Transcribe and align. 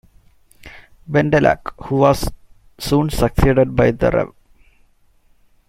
Bendelack, 1.07 1.79
who 1.85 1.97
was 1.97 2.27
soon 2.79 3.11
succeeded 3.11 3.75
by 3.75 3.91
the 3.91 4.09
Rev. 4.09 4.33